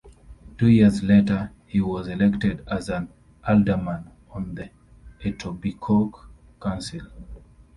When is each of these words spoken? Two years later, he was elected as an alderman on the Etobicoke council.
Two 0.57 0.67
years 0.69 1.03
later, 1.03 1.51
he 1.67 1.79
was 1.79 2.07
elected 2.07 2.63
as 2.67 2.89
an 2.89 3.07
alderman 3.47 4.09
on 4.31 4.55
the 4.55 4.71
Etobicoke 5.23 6.25
council. 6.59 7.01